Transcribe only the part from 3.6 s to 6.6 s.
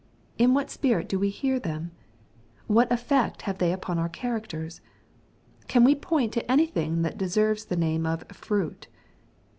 upon our characters? Can we point to